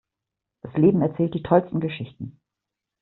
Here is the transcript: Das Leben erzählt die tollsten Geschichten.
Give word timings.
Das 0.63 0.73
Leben 0.73 1.03
erzählt 1.03 1.35
die 1.35 1.43
tollsten 1.43 1.79
Geschichten. 1.79 2.39